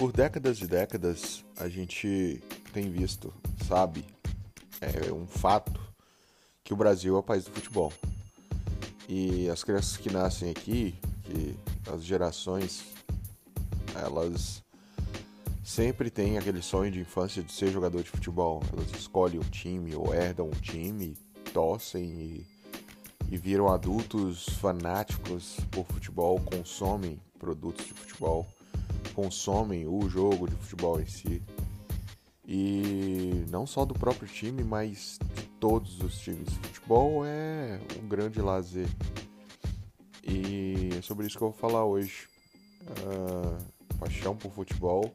[0.00, 3.30] por décadas e décadas a gente tem visto,
[3.68, 4.02] sabe,
[4.80, 5.78] é um fato
[6.64, 7.92] que o Brasil é o país do futebol.
[9.06, 11.54] E as crianças que nascem aqui, que
[11.92, 12.82] as gerações,
[13.94, 14.62] elas
[15.62, 18.62] sempre têm aquele sonho de infância de ser jogador de futebol.
[18.72, 21.14] Elas escolhem um time ou herdam um time,
[21.52, 22.46] torcem e,
[23.30, 28.48] e viram adultos fanáticos por futebol, consomem produtos de futebol,
[29.20, 31.42] consomem o jogo de futebol em si.
[32.46, 36.48] E não só do próprio time, mas de todos os times.
[36.54, 38.88] Futebol é um grande lazer.
[40.26, 42.28] E é sobre isso que eu vou falar hoje.
[42.82, 45.12] Uh, paixão por futebol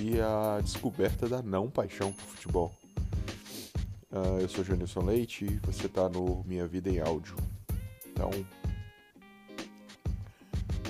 [0.00, 2.72] e a descoberta da não paixão por futebol.
[4.10, 7.36] Uh, eu sou Janilson Leite e você está no Minha Vida em Áudio.
[8.06, 8.30] Então,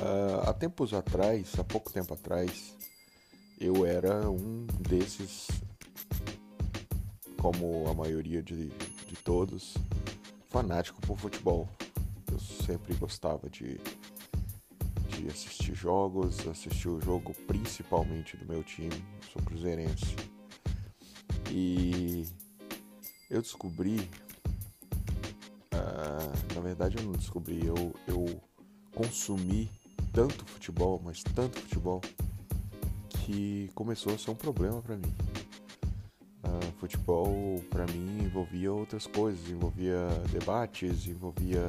[0.00, 2.74] Uh, há tempos atrás, há pouco tempo atrás,
[3.60, 5.48] eu era um desses,
[7.38, 9.74] como a maioria de, de todos,
[10.48, 11.68] fanático por futebol.
[12.32, 13.78] Eu sempre gostava de,
[15.08, 20.16] de assistir jogos, assistir o jogo principalmente do meu time, sou cruzeirense.
[21.50, 22.26] E
[23.28, 24.08] eu descobri,
[25.74, 28.40] uh, na verdade eu não descobri, eu, eu
[28.94, 29.70] consumi
[30.12, 32.00] tanto futebol, mas tanto futebol,
[33.25, 35.14] que começou a ser um problema para mim.
[36.42, 41.67] Uh, futebol para mim envolvia outras coisas, envolvia debates, envolvia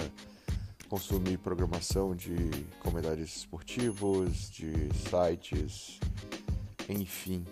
[0.90, 2.36] consumir programação de
[2.80, 4.74] comentários esportivos, de
[5.10, 6.00] sites,
[6.90, 7.46] enfim.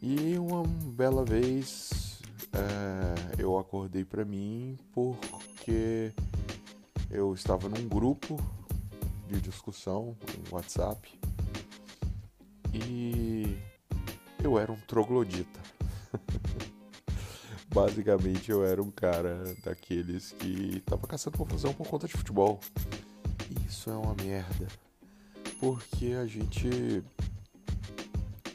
[0.00, 2.20] E uma bela vez
[2.54, 6.12] uh, eu acordei para mim porque
[7.10, 8.38] eu estava num grupo
[9.28, 10.16] de discussão
[10.48, 11.18] no WhatsApp.
[12.72, 13.56] E
[14.42, 15.60] eu era um troglodita.
[17.72, 22.60] Basicamente eu era um cara daqueles que tava caçando confusão por conta de futebol.
[23.68, 24.66] Isso é uma merda.
[25.58, 27.02] Porque a gente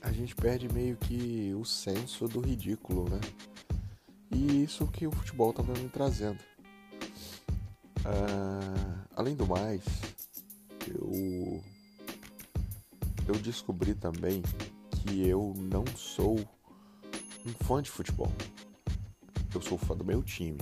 [0.02, 3.20] a gente perde meio que o senso do ridículo, né?
[4.32, 6.40] E isso que o futebol tá me trazendo.
[8.00, 9.84] Uh, além do mais,
[10.90, 11.62] eu
[13.28, 14.42] eu descobri também
[14.90, 16.40] que eu não sou
[17.46, 18.32] um fã de futebol.
[19.54, 20.58] Eu sou fã do meu time.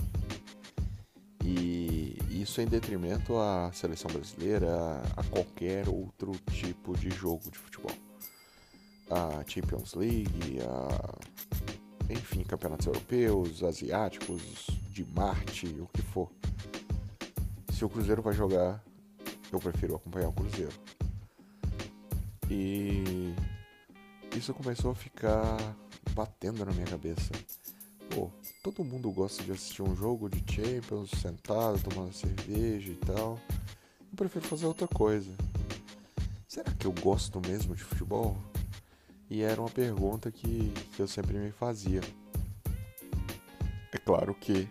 [1.42, 7.96] E isso em detrimento à seleção brasileira, a qualquer outro tipo de jogo de futebol.
[9.10, 11.38] A Champions League, a
[12.10, 16.30] enfim, campeonatos europeus, asiáticos, de Marte, o que for.
[17.72, 18.82] Se o Cruzeiro vai jogar,
[19.52, 20.72] eu prefiro acompanhar o Cruzeiro.
[22.50, 23.34] E
[24.36, 25.56] isso começou a ficar
[26.12, 27.30] batendo na minha cabeça.
[28.10, 28.30] Pô,
[28.62, 33.38] todo mundo gosta de assistir um jogo de Champions sentado, tomando cerveja e tal.
[34.10, 35.30] Eu prefiro fazer outra coisa.
[36.46, 38.36] Será que eu gosto mesmo de futebol?
[39.30, 42.00] E era uma pergunta que, que eu sempre me fazia.
[43.92, 44.66] É claro que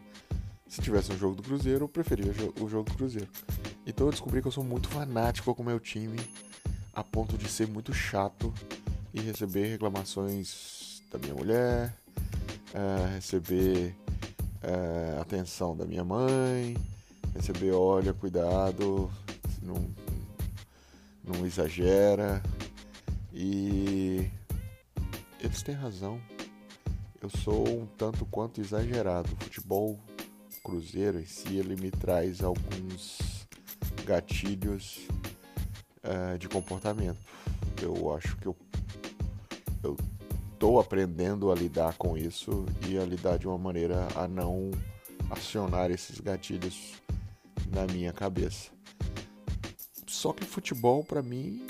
[0.68, 3.30] se tivesse um jogo do Cruzeiro, eu preferia o jogo do Cruzeiro.
[3.88, 6.20] Então eu descobri que eu sou muito fanático com o meu time,
[6.94, 8.54] a ponto de ser muito chato
[9.14, 11.96] e receber reclamações da minha mulher,
[12.74, 13.96] uh, receber
[14.62, 16.76] uh, atenção da minha mãe,
[17.34, 19.10] receber olha, cuidado,
[19.62, 19.90] não,
[21.24, 22.44] não exagera.
[23.32, 24.30] E
[25.40, 26.20] eles têm razão.
[27.22, 29.32] Eu sou um tanto quanto exagerado.
[29.32, 29.98] O futebol
[30.62, 33.47] cruzeiro em si ele me traz alguns
[34.08, 35.06] gatilhos
[36.04, 37.20] uh, de comportamento.
[37.82, 38.56] Eu acho que eu,
[40.58, 44.72] tô aprendendo a lidar com isso e a lidar de uma maneira a não
[45.30, 46.94] acionar esses gatilhos
[47.72, 48.72] na minha cabeça.
[50.08, 51.68] Só que futebol para mim,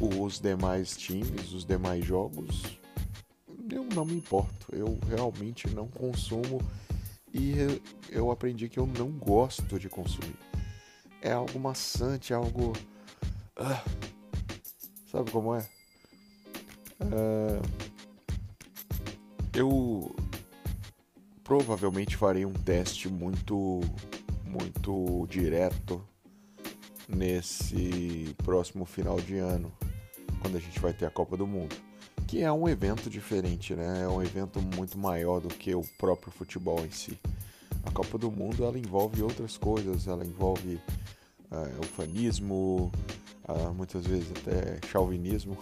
[0.00, 2.62] os demais times, os demais jogos,
[3.72, 4.66] eu não me importo.
[4.70, 6.60] Eu realmente não consumo
[7.32, 7.54] e
[8.08, 10.43] eu aprendi que eu não gosto de consumir
[11.24, 12.74] é algo maçante, é algo.
[13.56, 13.82] Ah,
[15.10, 15.66] sabe como é?
[17.00, 17.62] Uh,
[19.54, 20.14] eu
[21.42, 23.80] provavelmente farei um teste muito,
[24.44, 26.06] muito direto
[27.08, 29.72] nesse próximo final de ano,
[30.40, 31.74] quando a gente vai ter a Copa do Mundo.
[32.26, 34.02] Que é um evento diferente, né?
[34.02, 37.18] É um evento muito maior do que o próprio futebol em si.
[37.86, 40.80] A Copa do Mundo ela envolve outras coisas, ela envolve
[41.50, 42.90] uh, ufanismo,
[43.48, 45.56] uh, muitas vezes até chauvinismo.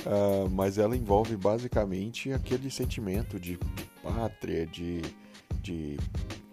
[0.00, 3.58] Uh, mas ela envolve basicamente aquele sentimento de,
[4.02, 5.00] pátria, de,
[5.60, 5.96] de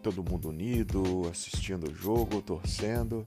[0.02, 3.26] todo mundo unido, assistindo o jogo, torcendo.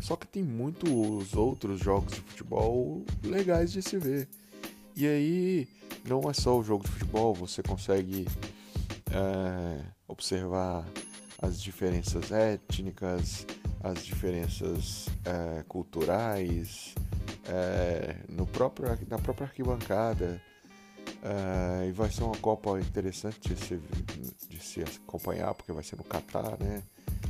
[0.00, 4.28] Só que tem muitos outros jogos de futebol legais de se ver.
[4.96, 5.68] E aí
[6.04, 8.26] não é só o jogo de futebol, você consegue
[9.12, 9.80] é,
[10.12, 10.84] observar
[11.40, 13.46] as diferenças étnicas,
[13.82, 16.94] as diferenças é, culturais,
[17.46, 20.40] é, no próprio, na própria arquibancada.
[21.24, 23.80] É, e vai ser uma Copa interessante de se,
[24.48, 26.82] de se acompanhar, porque vai ser no Catar, né?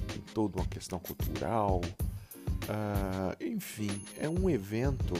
[0.08, 1.81] Tem toda uma questão cultural.
[2.69, 5.14] É, enfim, é um evento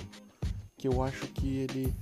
[0.77, 1.95] que eu acho que ele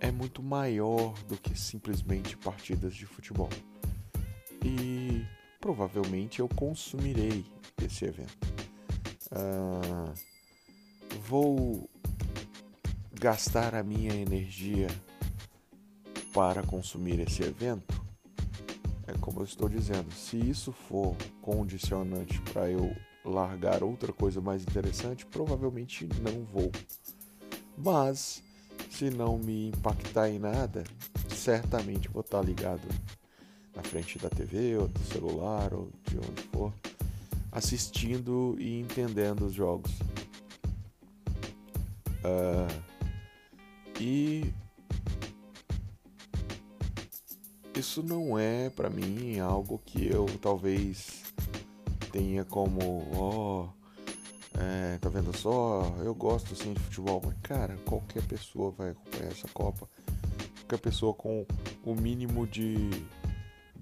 [0.00, 3.48] é muito maior do que simplesmente partidas de futebol.
[4.66, 5.24] E
[5.60, 7.44] provavelmente eu consumirei
[7.80, 8.36] esse evento.
[9.30, 10.12] Uh,
[11.28, 11.88] vou
[13.12, 14.88] gastar a minha energia
[16.34, 18.04] para consumir esse evento?
[19.06, 22.92] É como eu estou dizendo, se isso for condicionante para eu
[23.24, 26.72] largar outra coisa mais interessante, provavelmente não vou.
[27.78, 28.42] Mas
[28.90, 30.82] se não me impactar em nada,
[31.28, 32.82] certamente vou estar ligado
[33.76, 36.72] na frente da TV ou do celular ou de onde for,
[37.52, 39.92] assistindo e entendendo os jogos.
[42.24, 42.82] Uh,
[44.00, 44.52] e
[47.76, 51.22] isso não é para mim algo que eu talvez
[52.10, 53.76] tenha como, ó, oh,
[54.58, 59.30] é, tá vendo só, eu gosto sim de futebol, mas cara, qualquer pessoa vai acompanhar
[59.30, 59.86] essa Copa.
[60.60, 61.46] Qualquer pessoa com
[61.84, 62.88] o mínimo de,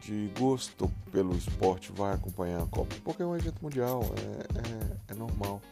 [0.04, 5.12] de gosto pelo esporte vai acompanhar a Copa, porque é um evento mundial, é, é,
[5.12, 5.62] é normal.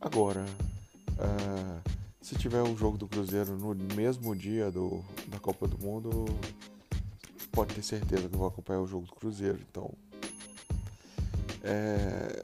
[0.00, 0.44] Agora,
[1.12, 1.90] uh,
[2.20, 6.24] se tiver um jogo do Cruzeiro no mesmo dia do, da Copa do Mundo,
[7.52, 9.60] pode ter certeza que eu vou acompanhar o jogo do Cruzeiro.
[9.70, 9.92] Então,
[11.62, 12.42] é,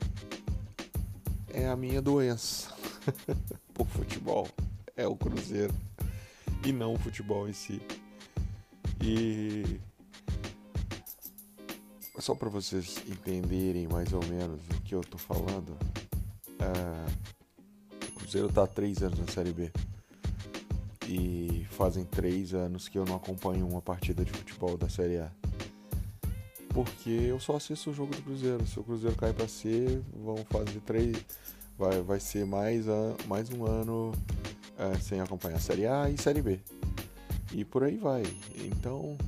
[1.52, 2.72] é a minha doença
[3.75, 4.48] por futebol.
[4.96, 5.75] É o Cruzeiro
[6.64, 7.82] e não o futebol em si.
[9.00, 9.81] E
[12.22, 15.76] só para vocês entenderem mais ou menos o que eu tô falando.
[16.60, 19.72] É, Cruzeiro está há três anos na Série B.
[21.08, 25.32] E fazem três anos que eu não acompanho uma partida de futebol da Série A.
[26.69, 28.64] Porque eu só assisto o jogo do Cruzeiro.
[28.69, 31.16] Se o Cruzeiro cair para C, vão fazer três.
[31.76, 34.12] Vai, vai ser mais, a, mais um ano
[34.78, 36.60] é, sem acompanhar a Série A e Série B.
[37.52, 38.22] E por aí vai.
[38.54, 39.19] Então,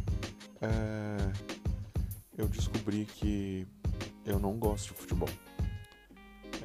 [0.62, 1.13] é,
[2.36, 3.66] eu descobri que
[4.24, 5.28] eu não gosto de futebol.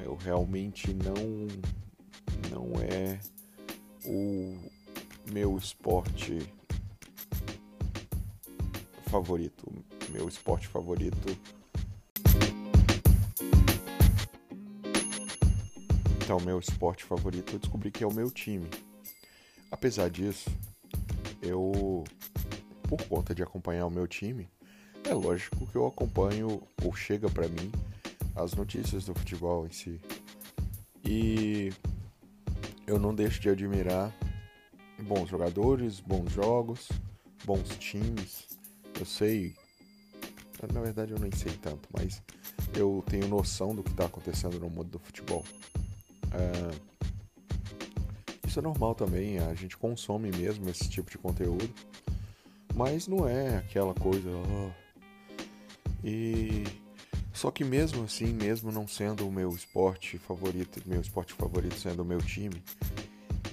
[0.02, 1.46] Eu realmente não
[2.50, 3.20] não é
[4.04, 4.58] o
[5.30, 6.38] meu esporte
[9.06, 9.72] favorito.
[10.10, 11.36] Meu esporte favorito.
[16.22, 18.68] Então, meu esporte favorito eu descobri que é o meu time.
[19.70, 20.50] Apesar disso,
[21.42, 22.04] eu,
[22.88, 24.48] por conta de acompanhar o meu time,
[25.04, 27.70] é lógico que eu acompanho ou chega para mim
[28.34, 30.00] as notícias do futebol em si.
[31.04, 31.72] E
[32.86, 34.14] eu não deixo de admirar
[35.02, 36.88] bons jogadores, bons jogos,
[37.44, 38.48] bons times.
[38.98, 39.54] Eu sei,
[40.72, 42.22] na verdade eu nem sei tanto, mas
[42.76, 45.44] eu tenho noção do que está acontecendo no mundo do futebol.
[46.32, 46.90] É,
[48.46, 51.72] isso é normal também, a gente consome mesmo esse tipo de conteúdo,
[52.74, 54.28] mas não é aquela coisa.
[54.28, 54.70] Oh,
[56.02, 56.64] e
[57.32, 62.02] só que mesmo assim, mesmo não sendo o meu esporte favorito, meu esporte favorito sendo
[62.02, 62.62] o meu time,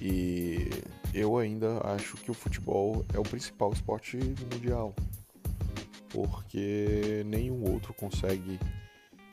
[0.00, 0.68] e
[1.14, 4.16] eu ainda acho que o futebol é o principal esporte
[4.52, 4.94] mundial,
[6.10, 8.58] porque nenhum outro consegue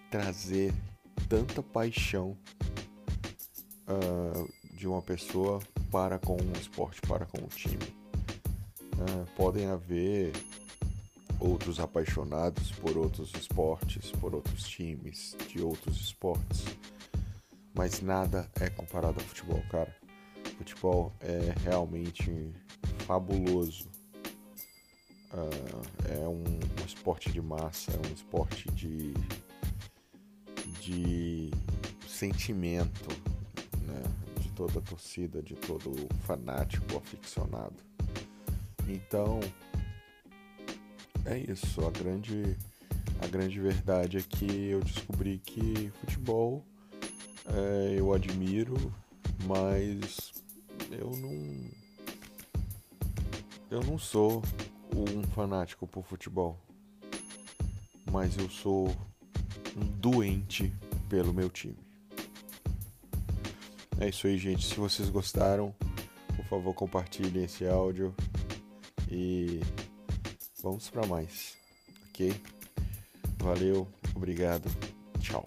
[0.09, 0.73] trazer
[1.27, 2.37] tanta paixão
[3.87, 5.59] uh, de uma pessoa
[5.91, 7.83] para com o esporte, para com o time.
[8.93, 10.31] Uh, podem haver
[11.45, 16.65] outros apaixonados por outros esportes, por outros times de outros esportes.
[17.73, 19.93] Mas nada é comparado ao futebol, cara.
[20.57, 22.51] Futebol é realmente
[22.99, 23.89] fabuloso.
[25.33, 29.13] Uh, é um, um, esporte de massa, é um esporte de,
[30.79, 31.51] de
[32.07, 33.09] sentimento
[33.81, 34.01] né?
[34.39, 37.75] de toda a torcida, de todo fanático aficionado.
[38.87, 39.41] Então,
[41.25, 41.85] é isso.
[41.85, 42.57] A grande,
[43.21, 46.63] a grande verdade é que eu descobri que futebol
[47.47, 48.75] é, eu admiro,
[49.45, 50.33] mas
[50.91, 51.85] eu não.
[53.69, 54.41] Eu não sou
[54.95, 56.57] um fanático por futebol,
[58.11, 58.87] mas eu sou
[59.75, 60.71] um doente
[61.09, 61.77] pelo meu time.
[63.99, 64.65] É isso aí, gente.
[64.65, 65.73] Se vocês gostaram,
[66.35, 68.13] por favor, compartilhem esse áudio
[69.09, 69.61] e
[70.65, 71.55] vamos para mais,
[72.09, 72.33] ok?
[73.37, 74.67] Valeu, obrigado,
[75.21, 75.45] tchau.